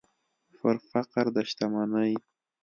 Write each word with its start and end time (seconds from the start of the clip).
پر 0.57 0.75
فقر 0.89 1.25
د 1.35 1.37
شتمنۍ 1.49 2.13